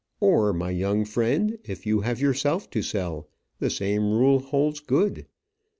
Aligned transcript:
Or, 0.19 0.51
my 0.51 0.71
young 0.71 1.05
friend, 1.05 1.59
if 1.63 1.85
you 1.85 1.99
have 1.99 2.19
yourself 2.19 2.67
to 2.71 2.81
sell, 2.81 3.29
the 3.59 3.69
same 3.69 4.11
rule 4.13 4.39
holds 4.39 4.79
good. 4.79 5.27